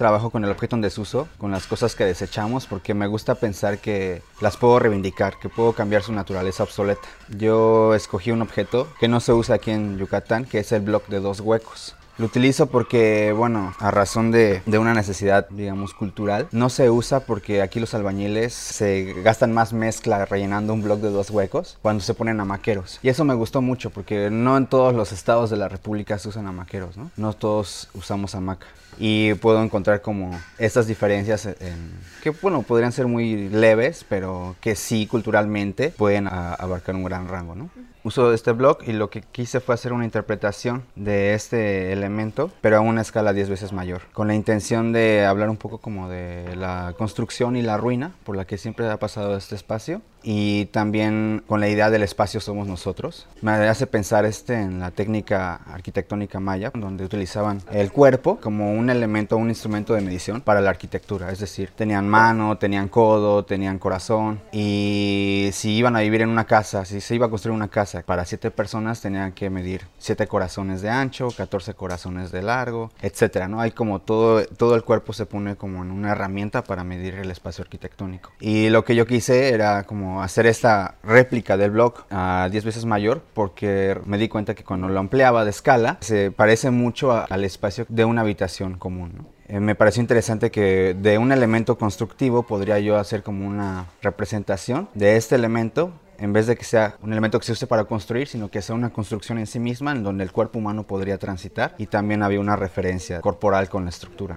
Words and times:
trabajo 0.00 0.30
con 0.30 0.42
el 0.46 0.50
objeto 0.50 0.76
en 0.76 0.80
desuso, 0.80 1.28
con 1.36 1.50
las 1.50 1.66
cosas 1.66 1.94
que 1.94 2.06
desechamos, 2.06 2.64
porque 2.66 2.94
me 2.94 3.06
gusta 3.06 3.34
pensar 3.34 3.80
que 3.80 4.22
las 4.40 4.56
puedo 4.56 4.78
reivindicar, 4.78 5.38
que 5.38 5.50
puedo 5.50 5.74
cambiar 5.74 6.02
su 6.02 6.14
naturaleza 6.14 6.62
obsoleta. 6.62 7.06
Yo 7.28 7.94
escogí 7.94 8.30
un 8.30 8.40
objeto 8.40 8.88
que 8.98 9.08
no 9.08 9.20
se 9.20 9.34
usa 9.34 9.56
aquí 9.56 9.72
en 9.72 9.98
Yucatán, 9.98 10.46
que 10.46 10.60
es 10.60 10.72
el 10.72 10.80
block 10.80 11.06
de 11.08 11.20
dos 11.20 11.40
huecos. 11.40 11.96
Lo 12.20 12.26
utilizo 12.26 12.66
porque, 12.66 13.32
bueno, 13.34 13.72
a 13.78 13.90
razón 13.90 14.30
de, 14.30 14.60
una 14.66 14.92
necesidad, 14.92 15.48
digamos, 15.48 15.94
cultural. 15.94 16.48
No 16.52 16.68
se 16.68 16.90
usa 16.90 17.20
porque 17.20 17.62
aquí 17.62 17.80
los 17.80 17.94
albañiles 17.94 18.52
se 18.52 19.14
gastan 19.22 19.54
más 19.54 19.72
mezcla 19.72 20.26
rellenando 20.26 20.74
un 20.74 20.82
bloque 20.82 21.04
de 21.04 21.12
dos 21.12 21.30
huecos 21.30 21.78
cuando 21.80 22.02
se 22.02 22.12
ponen 22.12 22.38
amaqueros. 22.38 23.00
Y 23.02 23.08
eso 23.08 23.24
me 23.24 23.32
gustó 23.32 23.62
mucho 23.62 23.88
porque 23.88 24.28
no 24.28 24.58
en 24.58 24.66
todos 24.66 24.94
los 24.94 25.12
estados 25.12 25.48
de 25.48 25.56
la 25.56 25.70
República 25.70 26.18
se 26.18 26.28
usan 26.28 26.46
amaqueros, 26.46 26.98
¿no? 26.98 27.10
No 27.16 27.32
todos 27.32 27.88
usamos 27.94 28.34
hamaca. 28.34 28.66
Y 28.98 29.32
puedo 29.34 29.62
encontrar 29.62 30.02
como 30.02 30.38
estas 30.58 30.86
diferencias 30.86 31.46
en, 31.46 31.90
que, 32.22 32.28
bueno, 32.28 32.60
podrían 32.60 32.92
ser 32.92 33.06
muy 33.06 33.48
leves, 33.48 34.04
pero 34.06 34.56
que 34.60 34.76
sí 34.76 35.06
culturalmente 35.06 35.88
pueden 35.88 36.28
abarcar 36.28 36.96
un 36.96 37.04
gran 37.04 37.28
rango, 37.28 37.54
¿no? 37.54 37.70
Uso 38.02 38.32
este 38.32 38.52
blog 38.52 38.78
y 38.86 38.92
lo 38.92 39.10
que 39.10 39.20
quise 39.20 39.60
fue 39.60 39.74
hacer 39.74 39.92
una 39.92 40.04
interpretación 40.04 40.84
de 40.96 41.34
este 41.34 41.92
elemento, 41.92 42.50
pero 42.62 42.78
a 42.78 42.80
una 42.80 43.02
escala 43.02 43.32
10 43.32 43.50
veces 43.50 43.72
mayor, 43.72 44.02
con 44.12 44.26
la 44.26 44.34
intención 44.34 44.92
de 44.92 45.26
hablar 45.26 45.50
un 45.50 45.58
poco 45.58 45.78
como 45.78 46.08
de 46.08 46.56
la 46.56 46.94
construcción 46.96 47.56
y 47.56 47.62
la 47.62 47.76
ruina 47.76 48.12
por 48.24 48.36
la 48.36 48.46
que 48.46 48.56
siempre 48.56 48.88
ha 48.88 48.96
pasado 48.98 49.36
este 49.36 49.54
espacio 49.54 50.00
y 50.22 50.66
también 50.66 51.42
con 51.46 51.60
la 51.60 51.68
idea 51.68 51.90
del 51.90 52.02
espacio 52.02 52.40
somos 52.40 52.66
nosotros. 52.66 53.26
Me 53.40 53.52
hace 53.52 53.86
pensar 53.86 54.24
este 54.24 54.54
en 54.54 54.80
la 54.80 54.90
técnica 54.90 55.56
arquitectónica 55.66 56.40
maya, 56.40 56.70
donde 56.74 57.04
utilizaban 57.04 57.62
el 57.72 57.90
cuerpo 57.90 58.38
como 58.40 58.72
un 58.72 58.90
elemento, 58.90 59.36
un 59.36 59.48
instrumento 59.48 59.94
de 59.94 60.00
medición 60.00 60.40
para 60.40 60.60
la 60.60 60.70
arquitectura, 60.70 61.30
es 61.30 61.38
decir, 61.38 61.70
tenían 61.74 62.08
mano, 62.08 62.58
tenían 62.58 62.88
codo, 62.88 63.44
tenían 63.44 63.78
corazón 63.78 64.40
y 64.52 65.50
si 65.52 65.72
iban 65.76 65.96
a 65.96 66.00
vivir 66.00 66.22
en 66.22 66.28
una 66.28 66.46
casa, 66.46 66.84
si 66.84 67.00
se 67.00 67.14
iba 67.14 67.26
a 67.26 67.30
construir 67.30 67.56
una 67.56 67.68
casa 67.68 67.89
para 68.04 68.24
siete 68.24 68.50
personas, 68.50 69.00
tenían 69.00 69.32
que 69.32 69.50
medir 69.50 69.82
siete 69.98 70.26
corazones 70.26 70.82
de 70.82 70.90
ancho, 70.90 71.28
14 71.36 71.74
corazones 71.74 72.30
de 72.32 72.42
largo, 72.42 72.90
etcétera, 73.02 73.48
¿no? 73.48 73.60
Hay 73.60 73.72
como 73.72 74.00
todo, 74.00 74.44
todo 74.44 74.74
el 74.74 74.84
cuerpo 74.84 75.12
se 75.12 75.26
pone 75.26 75.56
como 75.56 75.82
en 75.82 75.90
una 75.90 76.12
herramienta 76.12 76.64
para 76.64 76.84
medir 76.84 77.14
el 77.14 77.30
espacio 77.30 77.62
arquitectónico. 77.62 78.32
Y 78.40 78.70
lo 78.70 78.84
que 78.84 78.94
yo 78.94 79.06
quise 79.06 79.52
era 79.52 79.84
como 79.84 80.22
hacer 80.22 80.46
esta 80.46 80.96
réplica 81.02 81.56
del 81.56 81.72
blog 81.72 82.04
a 82.10 82.48
10 82.50 82.64
veces 82.64 82.84
mayor 82.84 83.22
porque 83.34 83.98
me 84.04 84.18
di 84.18 84.28
cuenta 84.28 84.54
que 84.54 84.64
cuando 84.64 84.88
lo 84.88 85.00
ampliaba 85.00 85.44
de 85.44 85.50
escala 85.50 85.98
se 86.00 86.30
parece 86.30 86.70
mucho 86.70 87.12
al 87.12 87.44
espacio 87.44 87.86
de 87.88 88.04
una 88.04 88.22
habitación 88.22 88.78
común. 88.78 89.26
Eh, 89.50 89.58
me 89.58 89.74
pareció 89.74 90.00
interesante 90.00 90.52
que 90.52 90.94
de 90.94 91.18
un 91.18 91.32
elemento 91.32 91.76
constructivo 91.76 92.44
podría 92.44 92.78
yo 92.78 92.96
hacer 92.96 93.24
como 93.24 93.46
una 93.46 93.86
representación 94.00 94.88
de 94.94 95.16
este 95.16 95.34
elemento 95.34 95.92
en 96.20 96.32
vez 96.32 96.46
de 96.46 96.56
que 96.56 96.64
sea 96.64 96.96
un 97.02 97.12
elemento 97.12 97.38
que 97.38 97.46
se 97.46 97.52
use 97.52 97.66
para 97.66 97.84
construir, 97.84 98.28
sino 98.28 98.50
que 98.50 98.60
sea 98.60 98.74
una 98.74 98.90
construcción 98.90 99.38
en 99.38 99.46
sí 99.46 99.58
misma 99.58 99.92
en 99.92 100.02
donde 100.02 100.22
el 100.22 100.32
cuerpo 100.32 100.58
humano 100.58 100.86
podría 100.86 101.18
transitar 101.18 101.74
y 101.78 101.86
también 101.86 102.22
había 102.22 102.40
una 102.40 102.56
referencia 102.56 103.20
corporal 103.20 103.68
con 103.68 103.84
la 103.84 103.90
estructura. 103.90 104.28